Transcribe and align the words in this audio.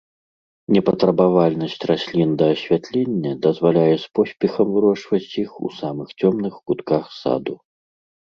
Непатрабавальнасць 0.75 1.83
раслін 1.91 2.29
да 2.43 2.47
асвятлення 2.53 3.33
дазваляе 3.45 3.93
з 4.03 4.09
поспехам 4.19 4.67
вырошчваць 4.77 5.35
іх 5.45 5.51
у 5.67 5.71
самых 5.81 6.07
цёмных 6.23 6.53
кутках 6.71 7.03
саду. 7.21 7.55